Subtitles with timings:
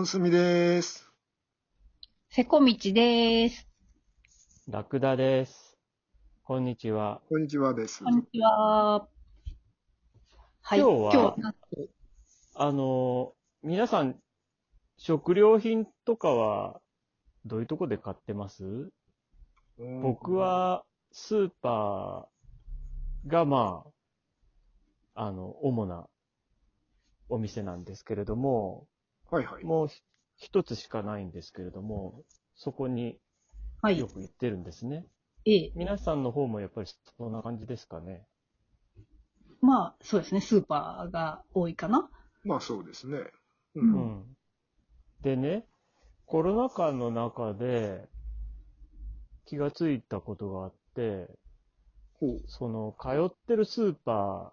[0.00, 1.12] 本住です。
[2.30, 3.68] せこみちです。
[4.66, 5.76] ラクダです。
[6.42, 7.20] こんにちは。
[7.28, 8.02] こんにちはです。
[8.02, 9.06] こんにちは。
[10.62, 10.78] はい。
[10.78, 11.52] 今日は今日は
[12.54, 14.16] あの、皆さん、
[14.96, 16.80] 食料品とかは、
[17.44, 18.90] どういうとこで買ってます？
[19.76, 23.84] 僕、は、スーパーが、ま
[25.14, 26.08] あ、あの、主な
[27.28, 28.86] お店なんですけれども、
[29.30, 29.64] はいはい。
[29.64, 30.02] もうひ
[30.36, 32.24] 一つしかないんですけれども、
[32.56, 33.18] そこに
[33.82, 34.08] はいよ。
[34.08, 35.06] く行ってるんですね。
[35.46, 35.72] ええ。
[35.74, 38.26] 皆さんの方もやっぱりそんな感じですかね。
[39.62, 40.40] まあ、そうですね。
[40.40, 42.10] スーパーが多いかな。
[42.44, 43.18] まあそうですね。
[43.74, 43.80] う。
[43.80, 44.36] うんうん。
[45.22, 45.66] でね、
[46.26, 48.08] コロナ禍の中で
[49.46, 51.28] 気がついたことがあって、
[52.14, 52.42] ほう。
[52.46, 54.52] その通ってるスーパ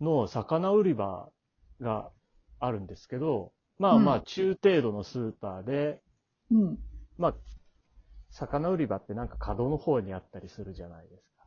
[0.00, 1.28] ーの魚売り場
[1.80, 2.10] が
[2.60, 3.52] あるんですけど、
[3.82, 6.00] まあまあうん中程度のスーパーで、
[6.50, 6.78] うん。
[7.16, 7.34] まあ、
[8.30, 11.46] 魚売り場ってなんか角の方にあったりするじゃないですか。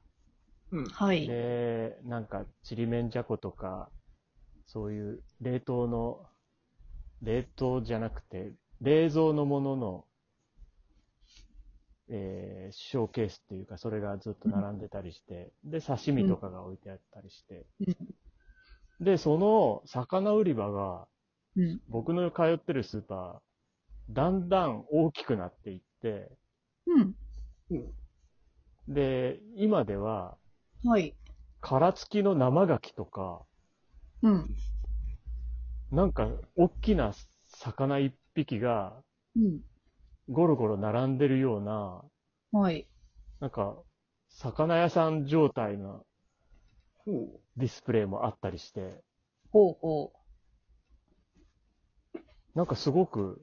[0.71, 0.85] うん。
[0.89, 1.35] はい。
[1.35, 3.89] で、なんか、ちりめんじゃことか、
[4.67, 6.27] そういう冷凍の、
[7.21, 10.05] 冷凍じゃなくて、冷蔵のものの、
[12.09, 17.67] えーショーケースっていうか、それがずっと並んでたりして、で、刺身とかが置いてあったりして、
[18.99, 21.07] で、その魚売り場が、
[21.55, 21.81] うん。
[21.89, 26.31] 僕の通ってるスーパー、だんだん大きくなっていって、
[26.87, 27.15] うん。
[27.71, 28.93] うん。
[28.93, 30.37] で、今では、
[30.83, 31.15] はい。
[31.61, 33.41] 殻付きの生牡蠣とか、
[34.21, 34.55] うん。
[35.91, 37.13] なんか、大きな
[37.47, 39.01] 魚一匹が、
[39.35, 39.61] うん。
[40.29, 42.03] ゴロゴロ並んでるような、
[42.51, 42.87] はい。
[43.39, 43.77] なんか、
[44.29, 46.05] 魚屋さん状態の。
[47.55, 49.03] ディスプレイもあったりして、
[49.51, 50.11] ほうほ
[52.55, 53.41] なんかすごく、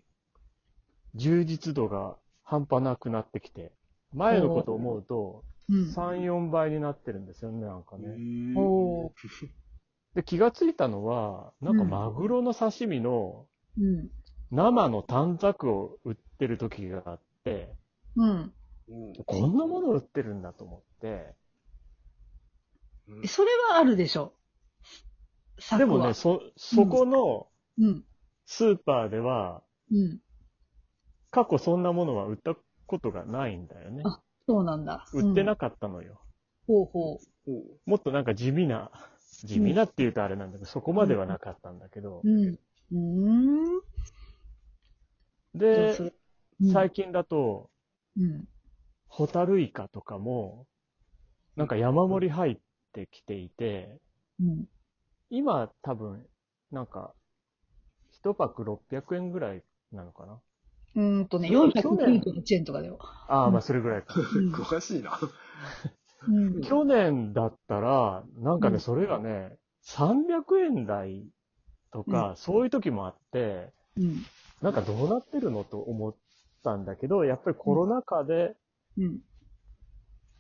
[1.15, 3.73] 充実度が半端なくなってきて、
[4.15, 5.75] 前のこと思うと、う。
[5.75, 5.89] うん。
[5.91, 8.17] 3、4倍になってるんですよね、なんかへね。
[10.15, 13.47] で、気がついたのは、なんかうんマグロの刺身の
[13.79, 14.11] うん。
[14.51, 17.75] 生の短冊を売ってる時があって、
[18.17, 18.29] うん。
[18.29, 18.53] うん
[19.25, 21.35] こんなもの売ってるんだと思って、
[23.09, 24.35] うんそれはあるでしょ？
[25.79, 28.05] でもね、そ、そこのうん。
[28.55, 30.21] スーパーでは、うん。
[31.31, 32.55] 過去そんなものは売った
[32.87, 34.03] ことがないんだよね。
[34.05, 35.07] あそうなんだ。
[35.15, 36.21] 売ってなうんかったのよ。
[36.67, 37.53] ほうほほ
[37.87, 37.91] う。
[37.91, 38.91] もっとなんか地味な、
[39.47, 42.29] 地味なって言うとあれなんだけど、そこまではなかったんだけどう。。
[42.29, 42.59] うん。
[42.93, 43.81] うーん。
[45.55, 46.13] で
[46.71, 47.71] 最近だと、
[48.19, 48.45] うん。
[49.09, 50.67] ホタルイカとかも、
[51.57, 52.57] なんか山盛り入っ
[52.93, 53.99] てきていて、
[54.41, 54.67] うん。
[55.31, 56.27] 今多分、
[56.71, 57.15] なんか、
[58.23, 59.63] 一パック600円ぐらい
[59.93, 60.41] なのかな？
[60.95, 62.99] うーんとね、そう去年498円とかだよ。
[63.01, 64.15] ああ、うんまあそれぐらいか。
[64.81, 65.19] しいな。
[66.29, 66.63] うん。
[66.63, 71.27] 去年だったら、なんかね、うんそれがね、300円台
[71.93, 74.25] とか、そういう時もあって、うん。
[74.61, 76.15] なんかどうなってるのと思っ
[76.63, 78.55] たんだけど、やっぱりコロナ禍で
[78.97, 79.21] うん。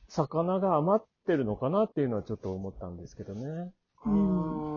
[0.09, 3.73] 魚が余ってるのかなっていうのはちょっと思ったんですけどね。
[4.05, 4.72] あうんあ。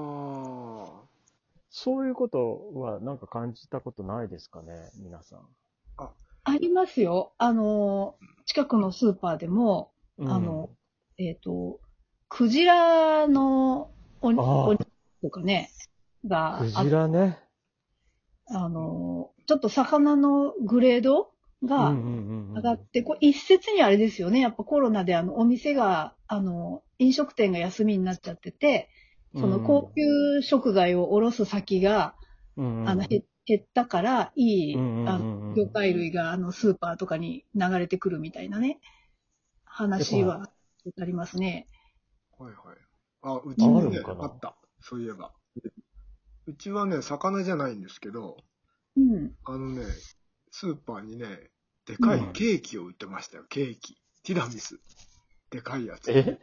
[1.78, 5.40] そういうことはなんか感じたことないですかね、皆さん。
[5.98, 7.34] ありますよ。
[7.38, 8.16] あの、
[8.46, 10.70] 近くのスーパーでも、うんあの、
[11.18, 11.82] えっ、と、
[12.30, 13.92] クジラの
[14.22, 14.86] お肉
[15.22, 15.70] とかね、
[16.26, 17.40] がクあジラね。
[18.48, 28.88] あの、ちょっと魚のグレードが上がって、こう一説にあれですよね、やっぱコロナであの、お店が、あの、飲食店が休みになっちゃってて、
[29.36, 32.16] その高級食材を卸す先が、
[32.58, 38.80] うんうんあの、減減ったから、いい、うんうんうんうんあの魚介類が、あの、スーパーとかに流れてくるみたいなね、
[39.64, 40.50] 話は
[41.00, 41.68] ありますね。
[42.38, 42.78] はいはい。
[43.22, 44.56] あ、うちもねあった。
[44.82, 45.32] そういえば。
[46.48, 48.38] うちはね、魚じゃないんですけど、
[48.96, 49.32] うん。
[49.46, 49.86] あのね、
[50.52, 51.52] スーパーにね、
[51.86, 53.98] でかいケーキを売ってましたよ、ケーキ。
[54.24, 54.80] ティラミス。
[55.52, 56.12] でかいやつ。
[56.12, 56.40] え？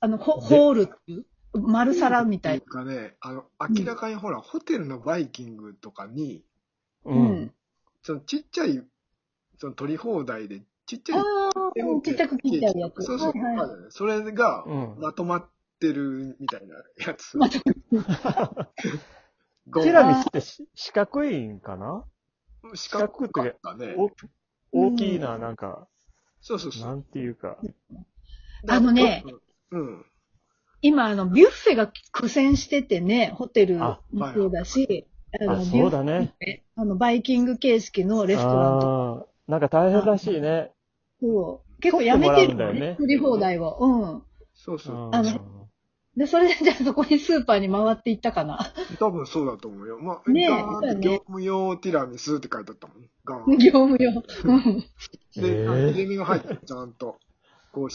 [0.00, 6.44] あの、ホールっていう、丸皿みたいっていうかね、あの、明らかにほら、ホテルのバイキングとかに、
[7.04, 7.12] な。
[7.12, 7.14] う。
[7.14, 7.54] うんん。
[8.02, 8.82] そのちっちゃい、
[9.58, 13.02] その取り放題で、ちっちゃいああ、ちっちゃく切ってあるやつ。
[13.02, 15.48] そうそう、はいはいそれがうんまとまっ
[15.78, 17.36] てるみたいなやつ。
[17.36, 17.58] まと
[19.68, 22.04] ごティラミスってし四角いんかな？
[22.74, 23.94] 四角かったね。
[23.96, 24.10] お
[24.72, 25.88] 大きいな、なんか、
[26.40, 26.88] そうそうそう。
[26.88, 27.58] なんていうか。
[28.68, 29.24] あのね、
[29.70, 30.04] うん。
[30.82, 35.06] 今、あの、ビュッフェが苦戦しててね、ホテルもあそうだし、
[35.40, 36.34] のあそうだね。
[36.76, 39.26] あの、バイキング形式のレストランとか。
[39.48, 40.70] なんか大変らしいね。
[41.20, 41.80] そう。
[41.80, 43.76] 結構やめてるんだよね作り放題を。
[43.80, 44.22] うん。
[44.54, 44.96] そうそう。
[44.96, 45.60] うんあの
[46.16, 48.72] で、それでじゃあそこにスーパーに回っていったかな。
[48.98, 49.98] 多分そうだと思うよ。
[50.00, 50.48] まあ、ね
[51.00, 52.96] 業務用ティラミスって書いてあったもん。
[53.24, 53.58] ガーン。
[53.58, 54.10] 業務用。
[54.10, 54.84] うん。
[56.16, 57.16] が入ってる、ちゃんと。
[57.72, 57.90] こう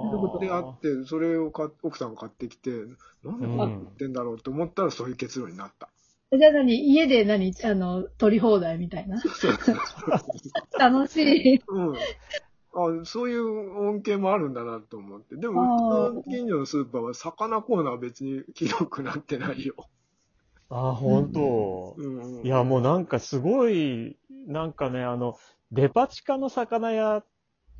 [0.00, 2.70] しああーーで、あって、それをか奥さんが買ってきて、
[3.24, 5.88] なんでこううんやってんだろうと思ったら、そういう結論になった。
[6.32, 6.88] じゃあ何？
[6.92, 7.52] 家で何？
[7.64, 9.20] あの、取り放題みたいな？
[9.20, 9.52] そうそう
[10.78, 11.62] 楽しい。
[11.68, 11.94] うん。
[12.72, 15.34] あそういう恩恵もあるんだなと思って。
[15.36, 19.74] でも、あーうちの近所のスーパーは魚コーナーは別にひどくなってないよ。
[20.68, 21.94] あー、本当。
[21.98, 25.36] うんうん、いや、もうなんかすごい、なんかね、あの、
[25.72, 27.24] デパ地下の魚屋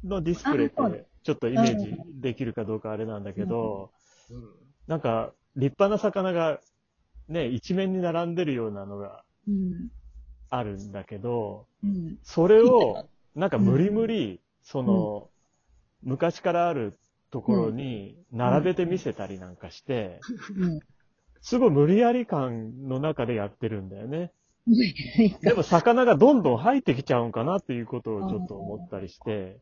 [0.02, 3.90] のディスプレイっあそうて、ちょっとイメージできるかどうかあれなんだけど、
[4.30, 4.44] うん、
[4.86, 6.60] なんか、立派な魚が、
[7.28, 9.90] ね、一面に並んでるようなのがうん。
[10.48, 12.18] あるんだけど、うん。
[12.22, 15.28] それを、なんか無理無理、その、
[16.02, 16.98] 昔からある
[17.30, 20.20] ところに並べて見せたりなんかして、
[20.56, 20.80] うん。
[21.40, 24.32] すごい無理やり感の中でやってるんだよね。
[24.66, 25.40] うん。
[25.40, 26.42] でも魚がどん。
[26.42, 26.58] どん。
[26.58, 27.32] 入ってきちゃうん。
[27.32, 29.60] かなっていうことをちょっと思ったりして、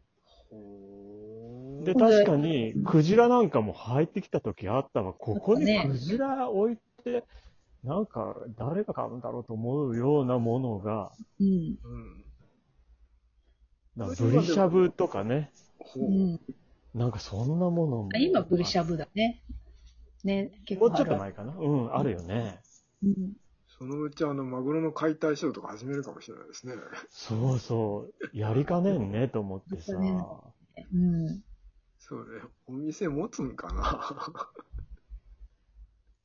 [1.84, 5.12] で、確かに、クジラなんかも入ってきた時あったわ。
[5.12, 7.25] ここにねクジラ置いて、
[7.84, 11.46] なんか、誰が買うんだろうと思うようなものが、うん。
[11.46, 12.25] うん。
[13.96, 16.04] なんかブリしゃぶとかね、ほう。
[16.04, 16.40] うん。
[16.94, 18.08] なんかそんなものも。
[18.14, 19.42] あ今、ブリしゃぶだね。
[20.25, 21.54] ね、結構もうちょっと前かな。
[21.56, 22.60] うん、あるよね。
[23.02, 23.32] うん。
[23.69, 26.75] そのうちあの、マグロの解体ショーとか始めるかもしれないですね。
[27.10, 28.36] そうそう。
[28.36, 29.92] やりかねんね、と思ってさ。
[29.96, 31.42] うん。
[32.08, 32.25] そうね。
[32.66, 34.50] お店持つんかな？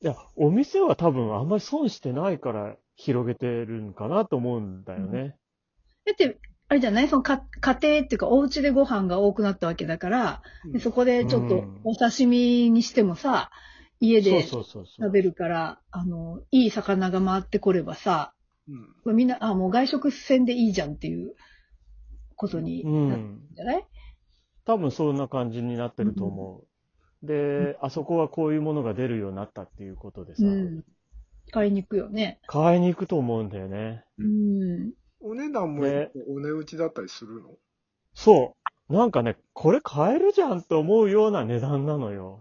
[0.02, 5.36] いや、お店は多分あんまり損してないから広げてるんかなと思うんだよね。
[6.04, 6.38] だって、
[6.68, 7.08] あれじゃない？
[7.08, 10.42] そのか家庭っていうか、お家でご飯が多くなったわけだから、
[10.72, 13.50] でそこでちょっとうんお刺身にしてもさ、
[14.00, 14.42] 家で。
[14.42, 18.34] 食べるから、あの、いい魚が回ってこればさ、
[19.06, 19.16] うん。
[19.16, 21.34] みんな、あ、もう外食船でいいじゃんっていう
[22.36, 23.48] ことにうなるんん。
[23.54, 23.86] じゃない、
[24.64, 26.62] 多分そんな感じになってると思
[27.22, 27.26] う。
[27.26, 30.84] で、あそこはこういうものが出るようになったっていうことでさ、うん。
[31.50, 32.40] 買いに行くよね。
[32.46, 34.04] 買いに行くと思うんだよね。
[34.18, 34.92] うん。
[35.20, 37.50] お値段もねお値打ちだったりするの？
[38.14, 38.54] そ
[38.90, 38.92] う。
[38.92, 42.40] なんかね、これ買えるじゃんと思うような値段なのよ。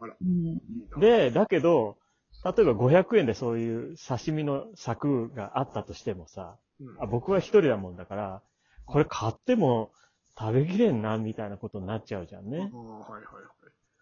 [0.99, 1.97] で、だけど、
[2.43, 8.41] 例えば500円でそういう刺身の柵があったとしてもさ、うんあ僕は一人だもんだから、
[8.85, 9.91] これ買っても
[10.37, 12.75] 食べきれんな、みたいなことになっちゃうじゃんねあ。
[12.75, 13.49] あ、はいはいは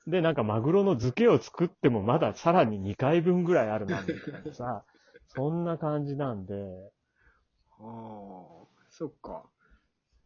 [0.08, 0.10] い。
[0.12, 4.84] で、なんかマグロの漬けを作ってもまださらに2回分ぐらいあるな、みたいなさ、
[5.30, 6.54] そんな感じなんで、
[7.80, 9.44] ああ、そっか。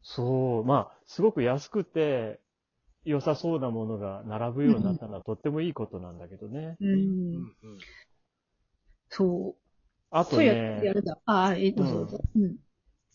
[0.02, 2.40] そう、まあ、すごく安くて
[3.06, 6.78] 良さそうなものが並ぶようになったのは とってもいいことなんだけどね。
[6.80, 6.86] う。
[6.86, 7.80] うんんうん。
[9.10, 9.62] そう。
[10.12, 11.18] あとそうや、やね、るだ。
[11.26, 11.84] ああ、えっと。
[11.84, 12.56] うん。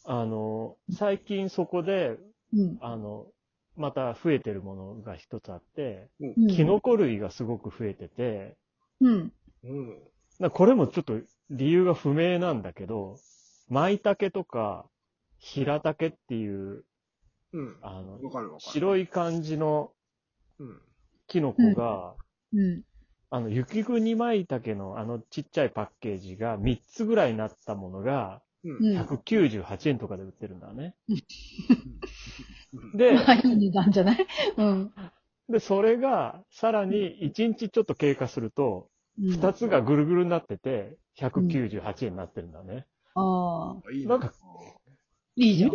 [0.05, 2.19] あの、最近そこで、
[2.53, 2.79] うん。
[2.81, 3.27] あの、
[3.77, 8.57] また増えてるものが一つあって、うんキノコ類がすごく増えてて、
[9.01, 9.33] うん。
[9.65, 9.99] うん。
[10.39, 11.21] なこれもちょっと
[11.51, 13.17] 理由が不明なんだけど、
[13.69, 14.87] 舞茸とか、
[15.39, 16.85] 平茸っていう、
[17.53, 17.77] うん。
[17.83, 18.19] あの。
[18.59, 19.93] 白い感じの
[20.59, 20.81] うん。
[21.27, 22.15] キノコが、
[22.53, 22.83] うん。
[23.31, 28.87] あの、雪国舞茸のあのちっちゃいパッケージが3つぐらいになったものが、うん。
[28.87, 28.99] うん。
[28.99, 30.95] 198円とかで売ってるんだね。
[32.93, 34.27] うんで、まあ、いい値段じゃない？
[34.57, 34.93] うん。
[35.49, 42.87] で、それが、さらに1日ちょっと経過すると、うん2つがぐるぐるになってて、198円になってるんだね。
[43.15, 44.33] ああ、いいなんか、
[45.37, 45.71] いいじゃん。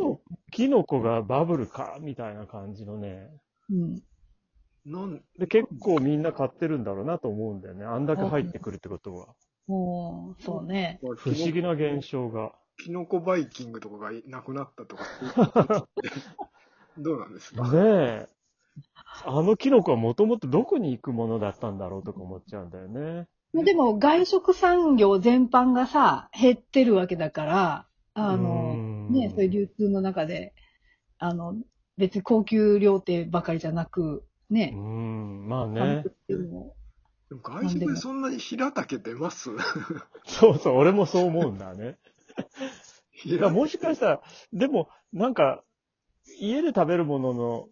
[0.51, 3.29] キノコがバブルか、みたいな感じのね。
[3.69, 4.01] うん。
[4.85, 7.85] なん、で、結構みんな買ってるんだろうなと思うんだよね。
[7.85, 9.35] あんだけ入ってくるってことは。
[9.67, 10.99] おーそうね。
[11.17, 12.53] 不思議な現象が。
[12.77, 15.87] キノコバイキングとかがいなくなったとか
[16.99, 17.63] どうなんですか？
[17.63, 18.29] ねえ。
[19.25, 23.27] あのキノコはもともとどこに行くものだったんだろうとか思っちゃうんだよね。
[23.53, 30.53] まあでも、外食産業全般がさ、減ってるわけだから、あの、うんね、そういう流通の中で、
[31.19, 31.55] あの、
[31.97, 36.75] 別に高級料亭ばかりじゃなく、うね、ん、まあ食ねでも
[37.41, 39.51] 外食でそんなに平竹出ます
[40.25, 41.97] そうそう、俺もそう思うんだね。
[42.35, 44.21] だから平もしかしたら、
[44.53, 45.63] でも、なんか、
[46.39, 47.67] 家で食べるものの、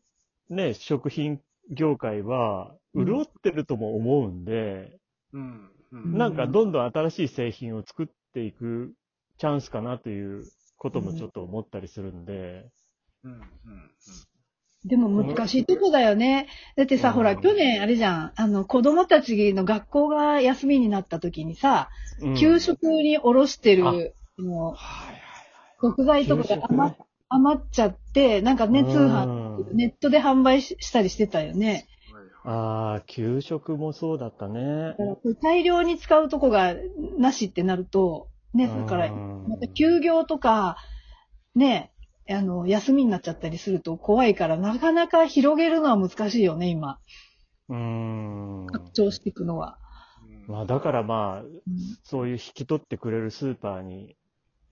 [0.50, 3.06] ね、食品業界は、うん。
[3.06, 4.98] 潤ってるとも思うんで、
[5.34, 5.70] うん。
[5.92, 6.18] うん。
[6.18, 8.94] なんかどんどん新しい製品を作っていく
[9.38, 10.46] チャンスかなという
[10.78, 12.70] こともちょっと思ったりするんで、
[13.24, 13.42] うん、うん、
[14.86, 16.48] でも難しいとこだよね。
[16.76, 17.14] だってさ、うん。
[17.16, 21.90] ほら、去年あれじゃん、あの、子供たちの学校が休みになった時にさ、
[22.22, 22.36] うん。
[22.36, 24.42] 給食におろしてる、あ。
[24.42, 25.24] もうはい
[25.82, 26.96] 食材とかが余っ
[27.34, 31.88] 余っちゃって、なんかね、通販、うんネットで販売ししたりしてたよね。
[32.44, 34.96] ああ、給食もそうだったね
[35.42, 36.76] 大量に使うとこが
[37.18, 40.78] なしってなると、ね、だから、うんまた休業とか、
[41.56, 41.92] ね、
[42.30, 47.00] あの、休みになっちゃったりすると怖いから、なかなか広げるのは難しいよね、今。
[47.70, 48.68] うーん。
[48.68, 49.78] 拡張していくのは。
[50.48, 51.50] うんまあだからまあ、うん
[52.04, 54.18] そういう引き取ってくれるスーパーに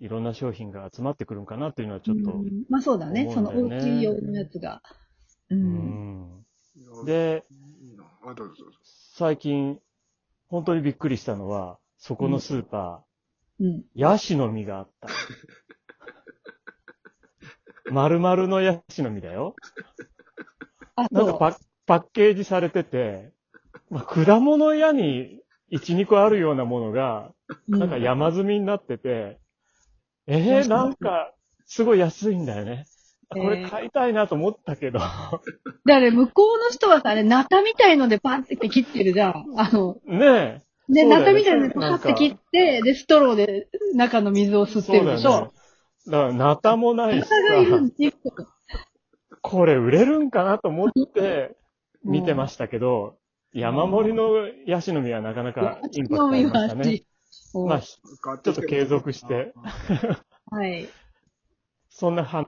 [0.02, 2.32] いろんな商品が集まってくるんかなっていうのはちょっと。
[2.32, 3.30] うんまあそうだね。
[3.32, 4.82] そのお思うんだよね家用のやつが。
[5.52, 5.56] う。
[5.56, 6.46] うん
[6.88, 7.06] うぞ
[8.36, 8.56] どうぞ。
[9.16, 9.80] 最近、
[10.48, 13.04] 本当にびっくりしたのは、そこのスーパ
[13.60, 13.68] うん。
[13.68, 15.08] ー、ヤシの実があった。
[17.92, 19.56] 丸々のヤシの実だよ。
[21.12, 23.34] なんかパッパッケージされてて、
[23.92, 27.34] まあ、果物屋に1、2個あるようなものが、
[27.68, 29.41] なんか山積みになってて、
[30.28, 31.34] えー、なんか、
[31.66, 32.86] すごい安いんだよね。
[33.30, 35.42] あこれ買いたいなと思ったけど、だか
[35.86, 39.46] ら向こうの人はさ、あれ、ナタみたいのでパンって切ってるじゃん。
[39.56, 40.92] あの、ねえ。
[40.92, 45.54] ね、そうだよねナタみたいのでパンって切って、で、ストローで中の水を吸ってるでしょ？
[46.08, 47.92] だから、ナタもないしナタがいるん。
[49.42, 51.56] これ売れるんかなと思って
[52.04, 53.16] 見てましたけど、
[53.54, 57.04] 山盛りのヤシの実はなかなかインパクトありましたね。
[57.54, 59.54] まあ、ちちょょっと継続して。
[60.52, 60.88] はい。
[61.90, 62.40] そんな話